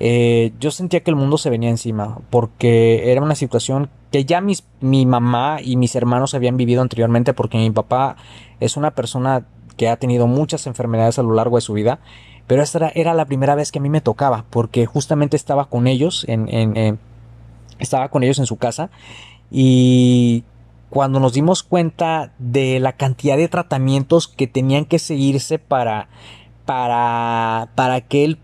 eh, 0.00 0.52
yo 0.58 0.70
sentía 0.70 1.00
que 1.00 1.10
el 1.10 1.16
mundo 1.16 1.36
se 1.36 1.50
venía 1.50 1.68
encima, 1.68 2.18
porque 2.30 3.12
era 3.12 3.20
una 3.20 3.34
situación 3.34 3.90
que 4.10 4.24
ya 4.24 4.40
mis, 4.40 4.64
mi 4.80 5.04
mamá 5.04 5.58
y 5.62 5.76
mis 5.76 5.94
hermanos 5.94 6.34
habían 6.34 6.56
vivido 6.56 6.80
anteriormente, 6.80 7.34
porque 7.34 7.58
mi 7.58 7.70
papá 7.70 8.16
es 8.60 8.78
una 8.78 8.92
persona 8.92 9.46
que 9.76 9.88
ha 9.88 9.96
tenido 9.96 10.26
muchas 10.26 10.66
enfermedades 10.66 11.18
a 11.18 11.22
lo 11.22 11.34
largo 11.34 11.56
de 11.56 11.60
su 11.60 11.74
vida, 11.74 12.00
pero 12.46 12.62
esta 12.62 12.90
era, 12.94 13.14
la 13.14 13.26
primera 13.26 13.54
vez 13.54 13.70
que 13.70 13.78
a 13.78 13.82
mí 13.82 13.90
me 13.90 14.00
tocaba, 14.00 14.46
porque 14.50 14.86
justamente 14.86 15.36
estaba 15.36 15.66
con 15.66 15.86
ellos 15.86 16.24
en, 16.28 16.48
en 16.48 16.98
estaba 17.78 18.08
con 18.08 18.22
ellos 18.22 18.38
en 18.38 18.46
su 18.46 18.56
casa 18.56 18.90
y 19.50 20.44
cuando 20.90 21.20
nos 21.20 21.32
dimos 21.32 21.62
cuenta 21.62 22.32
de 22.38 22.80
la 22.80 22.92
cantidad 22.94 23.36
de 23.36 23.48
tratamientos 23.48 24.28
que 24.28 24.46
tenían 24.46 24.84
que 24.84 24.98
seguirse 24.98 25.58
para 25.58 26.08
para 26.66 27.70
para 27.74 28.00
que 28.00 28.24
él 28.24 28.38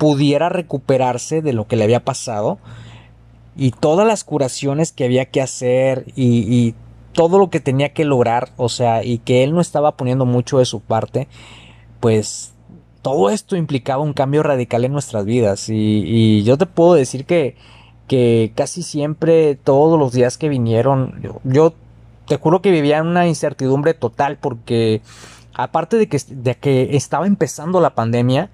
pudiera 0.00 0.48
recuperarse 0.48 1.42
de 1.42 1.52
lo 1.52 1.66
que 1.66 1.76
le 1.76 1.84
había 1.84 2.02
pasado 2.02 2.58
y 3.54 3.70
todas 3.70 4.06
las 4.06 4.24
curaciones 4.24 4.92
que 4.92 5.04
había 5.04 5.26
que 5.26 5.42
hacer 5.42 6.06
y, 6.16 6.74
todo 7.12 7.40
lo 7.40 7.50
que 7.50 7.58
tenía 7.58 7.92
que 7.92 8.04
lograr, 8.04 8.50
o 8.56 8.68
sea, 8.68 9.02
y 9.02 9.18
que 9.18 9.42
él 9.42 9.52
no 9.52 9.60
estaba 9.60 9.96
poniendo 9.96 10.26
mucho 10.26 10.60
de 10.60 10.64
su 10.64 10.80
parte, 10.80 11.26
pues 11.98 12.54
todo 13.02 13.30
esto 13.30 13.56
implicaba 13.56 14.00
un 14.00 14.12
cambio 14.12 14.44
radical 14.44 14.84
en 14.84 14.92
nuestras 14.92 15.24
vidas. 15.24 15.68
Y, 15.68 16.44
yo 16.44 16.56
te 16.56 16.66
puedo 16.66 16.94
decir 16.94 17.26
que 17.26 17.56
que 18.06 18.52
casi 18.54 18.82
siempre 18.82 19.56
todos 19.56 19.98
los 19.98 20.12
días 20.12 20.38
que 20.38 20.48
vinieron, 20.48 21.20
yo, 21.44 21.74
te 22.26 22.36
juro 22.38 22.62
que 22.62 22.70
vivía 22.70 23.02
una 23.02 23.26
incertidumbre 23.26 23.92
total 23.92 24.38
porque 24.38 25.02
aparte 25.52 25.96
de 25.96 26.08
que, 26.08 26.18
de 26.28 26.56
que 26.56 26.96
estaba 26.96 27.26
empezando 27.26 27.80
la 27.80 27.94
pandemia, 27.94 28.50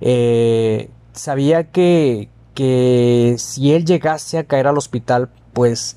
eh, 0.00 0.90
sabía 1.12 1.70
que, 1.70 2.28
que 2.54 3.36
si 3.38 3.72
él 3.72 3.84
llegase 3.84 4.38
a 4.38 4.44
caer 4.44 4.66
al 4.66 4.78
hospital, 4.78 5.30
pues 5.52 5.96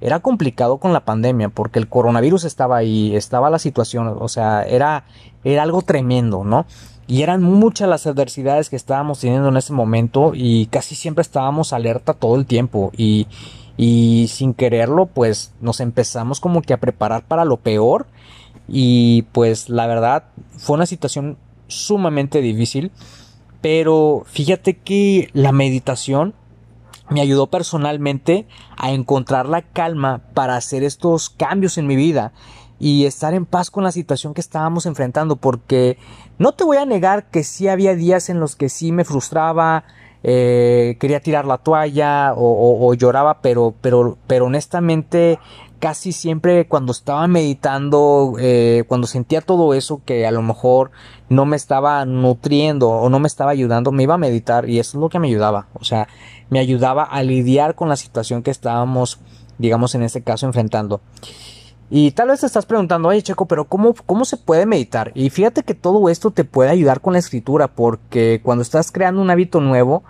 era 0.00 0.20
complicado 0.20 0.78
con 0.78 0.92
la 0.92 1.04
pandemia 1.04 1.48
porque 1.48 1.78
el 1.78 1.88
coronavirus 1.88 2.44
estaba 2.44 2.76
ahí, 2.76 3.16
estaba 3.16 3.50
la 3.50 3.58
situación, 3.58 4.16
o 4.18 4.28
sea, 4.28 4.62
era, 4.62 5.04
era 5.44 5.62
algo 5.62 5.82
tremendo, 5.82 6.44
¿no? 6.44 6.66
Y 7.08 7.22
eran 7.22 7.42
muchas 7.42 7.88
las 7.88 8.06
adversidades 8.06 8.68
que 8.68 8.76
estábamos 8.76 9.20
teniendo 9.20 9.48
en 9.48 9.56
ese 9.56 9.72
momento 9.72 10.32
y 10.34 10.66
casi 10.66 10.94
siempre 10.94 11.22
estábamos 11.22 11.72
alerta 11.72 12.12
todo 12.12 12.36
el 12.36 12.44
tiempo 12.44 12.92
y, 12.96 13.26
y 13.78 14.26
sin 14.28 14.52
quererlo 14.52 15.06
pues 15.06 15.52
nos 15.60 15.80
empezamos 15.80 16.38
como 16.38 16.60
que 16.60 16.74
a 16.74 16.80
preparar 16.80 17.24
para 17.24 17.46
lo 17.46 17.56
peor 17.56 18.06
y 18.68 19.22
pues 19.32 19.70
la 19.70 19.86
verdad 19.86 20.24
fue 20.58 20.74
una 20.76 20.84
situación 20.84 21.38
sumamente 21.66 22.42
difícil 22.42 22.92
pero 23.60 24.24
fíjate 24.26 24.76
que 24.76 25.30
la 25.32 25.52
meditación 25.52 26.34
me 27.10 27.20
ayudó 27.20 27.46
personalmente 27.48 28.46
a 28.76 28.90
encontrar 28.92 29.48
la 29.48 29.62
calma 29.62 30.22
para 30.34 30.56
hacer 30.56 30.82
estos 30.82 31.30
cambios 31.30 31.78
en 31.78 31.86
mi 31.86 31.96
vida 31.96 32.32
y 32.78 33.06
estar 33.06 33.34
en 33.34 33.46
paz 33.46 33.70
con 33.70 33.84
la 33.84 33.92
situación 33.92 34.34
que 34.34 34.40
estábamos 34.40 34.86
enfrentando 34.86 35.36
porque 35.36 35.98
no 36.38 36.52
te 36.52 36.64
voy 36.64 36.76
a 36.76 36.84
negar 36.84 37.30
que 37.30 37.42
sí 37.42 37.68
había 37.68 37.94
días 37.94 38.28
en 38.28 38.40
los 38.40 38.54
que 38.54 38.68
sí 38.68 38.92
me 38.92 39.04
frustraba, 39.04 39.84
eh, 40.22 40.96
quería 41.00 41.20
tirar 41.20 41.44
la 41.44 41.58
toalla 41.58 42.34
o, 42.36 42.92
lloraba, 42.94 43.40
pero, 43.40 43.74
pero, 43.80 44.16
pero 44.26 44.46
honestamente 44.46 45.38
casi 45.78 46.12
siempre 46.12 46.66
cuando 46.66 46.92
estaba 46.92 47.26
meditando, 47.26 48.34
eh, 48.38 48.84
cuando 48.88 49.06
sentía 49.06 49.40
todo 49.40 49.74
eso 49.74 50.02
que 50.04 50.26
a 50.26 50.30
lo 50.30 50.42
mejor 50.42 50.90
no 51.28 51.46
me 51.46 51.56
estaba 51.56 52.04
nutriendo 52.04 52.88
o 52.88 53.08
no 53.08 53.20
me 53.20 53.28
estaba 53.28 53.50
ayudando, 53.50 53.92
me 53.92 54.02
iba 54.02 54.14
a 54.14 54.18
meditar 54.18 54.68
y 54.68 54.78
eso 54.78 54.98
es 54.98 55.00
lo 55.00 55.08
que 55.08 55.18
me 55.18 55.28
ayudaba. 55.28 55.68
O 55.74 55.84
sea, 55.84 56.08
me 56.50 56.58
ayudaba 56.58 57.04
a 57.04 57.22
lidiar 57.22 57.74
con 57.74 57.88
la 57.88 57.96
situación 57.96 58.42
que 58.42 58.50
estábamos, 58.50 59.20
digamos, 59.58 59.94
en 59.94 60.02
este 60.02 60.22
caso 60.22 60.46
enfrentando. 60.46 61.00
Y 61.90 62.10
tal 62.10 62.28
vez 62.28 62.40
te 62.40 62.46
estás 62.46 62.66
preguntando, 62.66 63.08
oye 63.08 63.22
Checo, 63.22 63.46
pero 63.46 63.66
¿cómo, 63.66 63.94
¿cómo 64.04 64.26
se 64.26 64.36
puede 64.36 64.66
meditar? 64.66 65.10
Y 65.14 65.30
fíjate 65.30 65.62
que 65.62 65.74
todo 65.74 66.10
esto 66.10 66.30
te 66.30 66.44
puede 66.44 66.70
ayudar 66.70 67.00
con 67.00 67.14
la 67.14 67.18
escritura, 67.18 67.68
porque 67.68 68.40
cuando 68.42 68.62
estás 68.62 68.92
creando 68.92 69.22
un 69.22 69.30
hábito 69.30 69.60
nuevo 69.60 70.02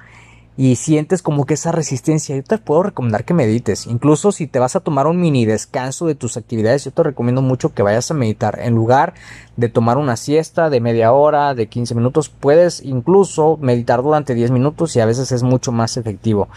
y 0.58 0.76
sientes 0.76 1.22
como 1.22 1.46
que 1.46 1.54
esa 1.54 1.72
resistencia, 1.72 2.36
yo 2.36 2.42
te 2.42 2.58
puedo 2.58 2.82
recomendar 2.82 3.24
que 3.24 3.32
medites. 3.32 3.86
Incluso 3.86 4.32
si 4.32 4.46
te 4.46 4.58
vas 4.58 4.76
a 4.76 4.80
tomar 4.80 5.06
un 5.06 5.20
mini 5.20 5.46
descanso 5.46 6.06
de 6.06 6.16
tus 6.16 6.36
actividades, 6.36 6.84
yo 6.84 6.90
te 6.90 7.02
recomiendo 7.02 7.40
mucho 7.40 7.72
que 7.72 7.82
vayas 7.82 8.10
a 8.10 8.14
meditar. 8.14 8.58
En 8.60 8.74
lugar 8.74 9.14
de 9.56 9.68
tomar 9.68 9.96
una 9.96 10.16
siesta 10.16 10.68
de 10.68 10.80
media 10.80 11.12
hora, 11.12 11.54
de 11.54 11.68
15 11.68 11.94
minutos, 11.94 12.28
puedes 12.28 12.82
incluso 12.82 13.56
meditar 13.62 14.02
durante 14.02 14.34
10 14.34 14.50
minutos 14.50 14.94
y 14.96 15.00
a 15.00 15.06
veces 15.06 15.32
es 15.32 15.42
mucho 15.42 15.72
más 15.72 15.96
efectivo. 15.96 16.48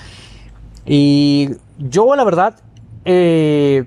Y 0.85 1.51
yo 1.77 2.15
la 2.15 2.25
verdad... 2.25 2.55
Eh, 3.05 3.85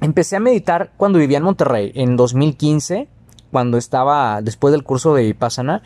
Empecé 0.00 0.36
a 0.36 0.40
meditar 0.40 0.90
cuando 0.96 1.18
vivía 1.18 1.38
en 1.38 1.44
Monterrey, 1.44 1.90
en 1.94 2.16
2015, 2.16 3.08
cuando 3.50 3.78
estaba 3.78 4.42
después 4.42 4.72
del 4.72 4.84
curso 4.84 5.14
de 5.14 5.24
Vipassana, 5.24 5.82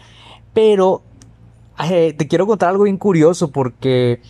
pero 0.52 1.02
eh, 1.88 2.14
te 2.16 2.28
quiero 2.28 2.46
contar 2.46 2.70
algo 2.70 2.84
bien 2.84 2.96
curioso 2.96 3.50
porque 3.50 4.20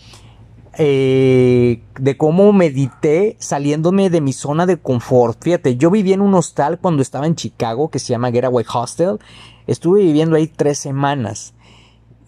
eh, 0.77 1.83
de 1.99 2.17
cómo 2.17 2.53
medité 2.53 3.35
saliéndome 3.39 4.09
de 4.09 4.21
mi 4.21 4.33
zona 4.33 4.65
de 4.65 4.77
confort. 4.77 5.43
Fíjate, 5.43 5.75
yo 5.75 5.91
viví 5.91 6.13
en 6.13 6.21
un 6.21 6.33
hostal 6.33 6.79
cuando 6.79 7.01
estaba 7.01 7.27
en 7.27 7.35
Chicago 7.35 7.89
que 7.89 7.99
se 7.99 8.09
llama 8.09 8.31
Getaway 8.31 8.65
Hostel. 8.73 9.19
Estuve 9.67 10.01
viviendo 10.01 10.35
ahí 10.35 10.47
tres 10.47 10.79
semanas. 10.79 11.53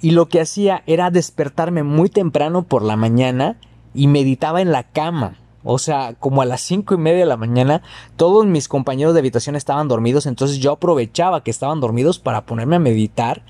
Y 0.01 0.11
lo 0.11 0.27
que 0.27 0.41
hacía 0.41 0.83
era 0.85 1.11
despertarme 1.11 1.83
muy 1.83 2.09
temprano 2.09 2.63
por 2.63 2.83
la 2.83 2.97
mañana 2.97 3.57
y 3.93 4.07
meditaba 4.07 4.61
en 4.61 4.71
la 4.71 4.83
cama. 4.83 5.37
O 5.63 5.77
sea, 5.79 6.13
como 6.19 6.41
a 6.41 6.45
las 6.45 6.61
cinco 6.61 6.93
y 6.93 6.97
media 6.97 7.19
de 7.19 7.25
la 7.25 7.37
mañana, 7.37 7.81
todos 8.15 8.45
mis 8.45 8.67
compañeros 8.67 9.13
de 9.13 9.19
habitación 9.19 9.55
estaban 9.55 9.87
dormidos, 9.87 10.25
entonces 10.25 10.59
yo 10.59 10.73
aprovechaba 10.73 11.43
que 11.43 11.51
estaban 11.51 11.79
dormidos 11.79 12.19
para 12.19 12.45
ponerme 12.45 12.75
a 12.75 12.79
meditar 12.79 13.43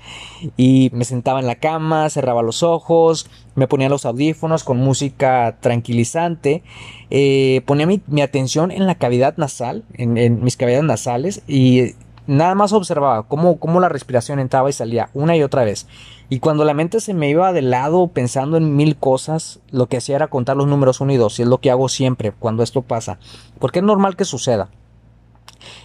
y 0.56 0.90
me 0.92 1.04
sentaba 1.04 1.40
en 1.40 1.46
la 1.46 1.56
cama, 1.56 2.08
cerraba 2.10 2.42
los 2.42 2.62
ojos, 2.62 3.28
me 3.54 3.66
ponía 3.66 3.88
los 3.88 4.04
audífonos 4.04 4.64
con 4.64 4.78
música 4.78 5.58
tranquilizante, 5.60 6.62
eh, 7.10 7.62
ponía 7.66 7.86
mi, 7.86 8.22
atención 8.22 8.70
en 8.70 8.86
la 8.86 8.94
cavidad 8.94 9.36
nasal, 9.36 9.84
en, 9.94 10.42
mis 10.42 10.56
cavidades 10.56 10.84
nasales 10.84 11.42
y 11.46 11.94
nada 12.26 12.54
más 12.54 12.72
observaba 12.72 13.24
cómo, 13.24 13.58
cómo 13.58 13.80
la 13.80 13.88
respiración 13.88 14.38
entraba 14.38 14.70
y 14.70 14.72
salía 14.72 15.10
una 15.14 15.36
y 15.36 15.42
otra 15.42 15.64
vez. 15.64 15.86
Y 16.28 16.38
cuando 16.38 16.64
la 16.64 16.74
mente 16.74 17.00
se 17.00 17.14
me 17.14 17.28
iba 17.28 17.52
de 17.52 17.62
lado 17.62 18.08
pensando 18.08 18.56
en 18.56 18.76
mil 18.76 18.96
cosas, 18.96 19.60
lo 19.70 19.86
que 19.86 19.98
hacía 19.98 20.16
era 20.16 20.28
contar 20.28 20.56
los 20.56 20.66
números 20.66 21.00
uno 21.00 21.12
y 21.12 21.16
dos, 21.16 21.38
y 21.38 21.42
es 21.42 21.48
lo 21.48 21.58
que 21.58 21.70
hago 21.70 21.88
siempre 21.88 22.32
cuando 22.32 22.62
esto 22.62 22.82
pasa, 22.82 23.18
porque 23.58 23.80
es 23.80 23.84
normal 23.84 24.16
que 24.16 24.24
suceda. 24.24 24.70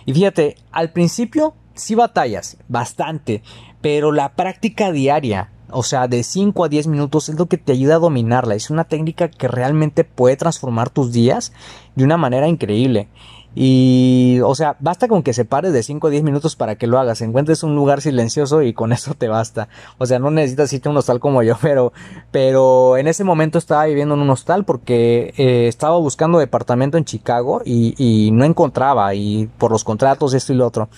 Y 0.05 0.13
fíjate, 0.13 0.55
al 0.71 0.91
principio 0.91 1.53
sí 1.73 1.95
batallas, 1.95 2.57
bastante, 2.67 3.43
pero 3.81 4.11
la 4.11 4.33
práctica 4.33 4.91
diaria, 4.91 5.51
o 5.71 5.83
sea, 5.83 6.07
de 6.07 6.23
5 6.23 6.63
a 6.63 6.69
10 6.69 6.87
minutos 6.87 7.29
es 7.29 7.37
lo 7.37 7.47
que 7.47 7.57
te 7.57 7.73
ayuda 7.73 7.95
a 7.95 7.99
dominarla. 7.99 8.55
Es 8.55 8.69
una 8.69 8.85
técnica 8.85 9.29
que 9.29 9.47
realmente 9.47 10.03
puede 10.03 10.35
transformar 10.35 10.89
tus 10.89 11.11
días 11.11 11.53
de 11.95 12.03
una 12.03 12.17
manera 12.17 12.47
increíble. 12.47 13.07
Y, 13.55 14.39
o 14.43 14.53
sea, 14.53 14.77
basta 14.79 15.07
con 15.07 15.23
que 15.23 15.33
se 15.33 15.43
pares 15.43 15.73
de 15.73 15.83
5 15.83 16.07
a 16.07 16.09
10 16.09 16.23
minutos 16.23 16.55
para 16.55 16.75
que 16.75 16.87
lo 16.87 16.99
hagas. 16.99 17.21
Encuentres 17.21 17.63
un 17.63 17.75
lugar 17.75 18.01
silencioso 18.01 18.61
y 18.61 18.73
con 18.73 18.91
eso 18.93 19.13
te 19.15 19.27
basta. 19.27 19.69
O 19.97 20.05
sea, 20.05 20.19
no 20.19 20.31
necesitas 20.31 20.71
irte 20.73 20.89
a 20.89 20.91
un 20.91 20.97
hostal 20.97 21.19
como 21.19 21.43
yo, 21.43 21.57
pero, 21.61 21.93
pero 22.31 22.97
en 22.97 23.07
ese 23.07 23.23
momento 23.23 23.57
estaba 23.57 23.85
viviendo 23.85 24.15
en 24.15 24.21
un 24.21 24.29
hostal 24.29 24.65
porque 24.65 25.33
eh, 25.37 25.67
estaba 25.67 25.97
buscando 25.97 26.39
departamento 26.39 26.97
en 26.97 27.05
Chicago 27.05 27.61
y, 27.65 27.95
y 27.97 28.31
no 28.31 28.45
encontraba. 28.45 29.13
Y 29.13 29.49
por 29.57 29.71
los 29.71 29.83
contratos, 29.83 30.33
esto 30.33 30.53
y 30.53 30.57
lo 30.57 30.67
otro. 30.67 30.89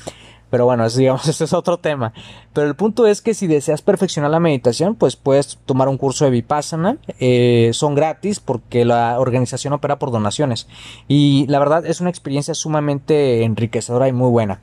Pero 0.52 0.66
bueno, 0.66 0.88
digamos, 0.88 1.28
ese 1.28 1.46
es 1.46 1.54
otro 1.54 1.78
tema. 1.78 2.14
Pero 2.54 2.68
el 2.68 2.76
punto 2.76 3.08
es 3.08 3.22
que 3.22 3.34
si 3.34 3.48
deseas 3.48 3.82
perfeccionar 3.82 4.30
la 4.30 4.40
meditación, 4.40 4.94
pues 4.94 5.16
puedes 5.16 5.58
tomar 5.66 5.88
un 5.90 5.98
curso 5.98 6.26
de 6.26 6.32
Vipassana. 6.32 6.98
Eh, 7.20 7.72
son 7.74 7.96
gratis 7.96 8.40
porque 8.40 8.86
la 8.86 9.20
organización 9.20 9.74
opera 9.74 9.98
por 9.98 10.12
donaciones. 10.12 10.68
Y 11.08 11.48
la 11.48 11.58
verdad 11.58 11.88
es 11.88 12.02
una 12.02 12.12
experiencia 12.12 12.54
sumamente 12.54 13.44
enriquecedora 13.44 14.08
y 14.08 14.14
muy 14.14 14.30
buena. 14.30 14.60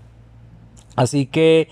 Así 0.94 1.26
que 1.26 1.68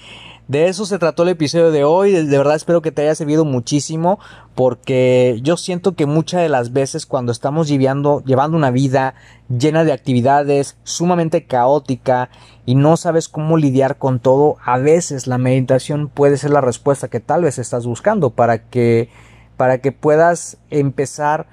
de 0.48 0.68
eso 0.68 0.86
se 0.86 0.98
trató 0.98 1.24
el 1.24 1.30
episodio 1.30 1.72
de 1.72 1.82
hoy. 1.82 2.12
De 2.12 2.38
verdad 2.38 2.54
espero 2.54 2.80
que 2.80 2.92
te 2.92 3.02
haya 3.02 3.14
servido 3.16 3.44
muchísimo 3.44 4.20
porque 4.54 5.40
yo 5.42 5.56
siento 5.56 5.94
que 5.94 6.06
muchas 6.06 6.40
de 6.40 6.48
las 6.48 6.72
veces 6.72 7.04
cuando 7.04 7.32
estamos 7.32 7.66
llevando, 7.66 8.22
llevando 8.24 8.56
una 8.56 8.70
vida 8.70 9.14
llena 9.48 9.82
de 9.82 9.92
actividades, 9.92 10.76
sumamente 10.84 11.46
caótica 11.46 12.30
y 12.64 12.76
no 12.76 12.96
sabes 12.96 13.28
cómo 13.28 13.56
lidiar 13.56 13.98
con 13.98 14.20
todo, 14.20 14.56
a 14.64 14.78
veces 14.78 15.26
la 15.26 15.38
meditación 15.38 16.08
puede 16.08 16.36
ser 16.36 16.52
la 16.52 16.60
respuesta 16.60 17.08
que 17.08 17.20
tal 17.20 17.42
vez 17.42 17.58
estás 17.58 17.84
buscando 17.84 18.30
para 18.30 18.58
que, 18.58 19.10
para 19.56 19.78
que 19.78 19.90
puedas 19.90 20.58
empezar 20.70 21.48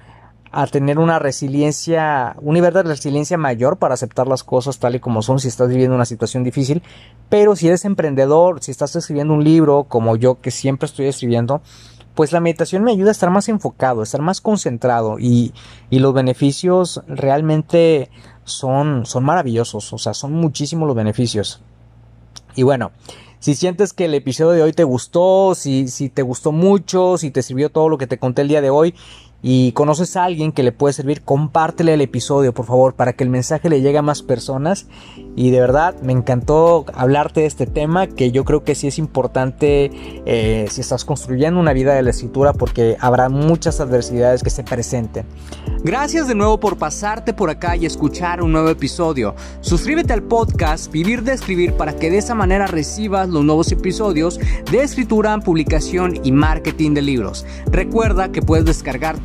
a 0.56 0.68
tener 0.68 1.00
una 1.00 1.18
resiliencia, 1.18 2.36
un 2.40 2.54
nivel 2.54 2.72
de 2.72 2.84
resiliencia 2.84 3.36
mayor 3.36 3.76
para 3.76 3.94
aceptar 3.94 4.28
las 4.28 4.44
cosas 4.44 4.78
tal 4.78 4.94
y 4.94 5.00
como 5.00 5.20
son 5.20 5.40
si 5.40 5.48
estás 5.48 5.68
viviendo 5.68 5.96
una 5.96 6.04
situación 6.04 6.44
difícil. 6.44 6.80
Pero 7.28 7.56
si 7.56 7.66
eres 7.66 7.84
emprendedor, 7.84 8.62
si 8.62 8.70
estás 8.70 8.94
escribiendo 8.94 9.34
un 9.34 9.42
libro 9.42 9.84
como 9.88 10.14
yo 10.14 10.40
que 10.40 10.52
siempre 10.52 10.86
estoy 10.86 11.06
escribiendo, 11.06 11.60
pues 12.14 12.30
la 12.30 12.38
meditación 12.38 12.84
me 12.84 12.92
ayuda 12.92 13.08
a 13.08 13.12
estar 13.12 13.30
más 13.30 13.48
enfocado, 13.48 14.00
a 14.00 14.04
estar 14.04 14.22
más 14.22 14.40
concentrado 14.40 15.18
y, 15.18 15.52
y 15.90 15.98
los 15.98 16.14
beneficios 16.14 17.02
realmente 17.08 18.08
son, 18.44 19.06
son 19.06 19.24
maravillosos, 19.24 19.92
o 19.92 19.98
sea, 19.98 20.14
son 20.14 20.34
muchísimos 20.34 20.86
los 20.86 20.96
beneficios. 20.96 21.62
Y 22.54 22.62
bueno, 22.62 22.92
si 23.40 23.56
sientes 23.56 23.92
que 23.92 24.04
el 24.04 24.14
episodio 24.14 24.52
de 24.52 24.62
hoy 24.62 24.72
te 24.72 24.84
gustó, 24.84 25.56
si, 25.56 25.88
si 25.88 26.10
te 26.10 26.22
gustó 26.22 26.52
mucho, 26.52 27.18
si 27.18 27.32
te 27.32 27.42
sirvió 27.42 27.70
todo 27.70 27.88
lo 27.88 27.98
que 27.98 28.06
te 28.06 28.18
conté 28.18 28.42
el 28.42 28.48
día 28.48 28.60
de 28.60 28.70
hoy, 28.70 28.94
y 29.46 29.72
conoces 29.72 30.16
a 30.16 30.24
alguien 30.24 30.52
que 30.52 30.62
le 30.62 30.72
puede 30.72 30.94
servir, 30.94 31.20
compártele 31.20 31.92
el 31.92 32.00
episodio, 32.00 32.54
por 32.54 32.64
favor, 32.64 32.94
para 32.94 33.12
que 33.12 33.24
el 33.24 33.28
mensaje 33.28 33.68
le 33.68 33.82
llegue 33.82 33.98
a 33.98 34.02
más 34.02 34.22
personas. 34.22 34.86
Y 35.36 35.50
de 35.50 35.60
verdad, 35.60 36.00
me 36.00 36.14
encantó 36.14 36.86
hablarte 36.94 37.42
de 37.42 37.46
este 37.46 37.66
tema, 37.66 38.06
que 38.06 38.32
yo 38.32 38.46
creo 38.46 38.64
que 38.64 38.74
sí 38.74 38.86
es 38.86 38.98
importante 38.98 39.90
eh, 40.24 40.66
si 40.70 40.80
estás 40.80 41.04
construyendo 41.04 41.60
una 41.60 41.74
vida 41.74 41.92
de 41.92 42.00
la 42.00 42.08
escritura, 42.08 42.54
porque 42.54 42.96
habrá 43.00 43.28
muchas 43.28 43.80
adversidades 43.80 44.42
que 44.42 44.48
se 44.48 44.64
presenten. 44.64 45.26
Gracias 45.82 46.26
de 46.26 46.34
nuevo 46.34 46.58
por 46.58 46.78
pasarte 46.78 47.34
por 47.34 47.50
acá 47.50 47.76
y 47.76 47.84
escuchar 47.84 48.40
un 48.40 48.50
nuevo 48.50 48.70
episodio. 48.70 49.34
Suscríbete 49.60 50.14
al 50.14 50.22
podcast 50.22 50.90
Vivir 50.90 51.22
de 51.22 51.34
Escribir 51.34 51.74
para 51.74 51.94
que 51.96 52.10
de 52.10 52.16
esa 52.16 52.34
manera 52.34 52.66
recibas 52.66 53.28
los 53.28 53.44
nuevos 53.44 53.70
episodios 53.70 54.40
de 54.70 54.82
escritura, 54.82 55.38
publicación 55.40 56.18
y 56.24 56.32
marketing 56.32 56.94
de 56.94 57.02
libros. 57.02 57.44
Recuerda 57.66 58.32
que 58.32 58.40
puedes 58.40 58.64
descargar 58.64 59.18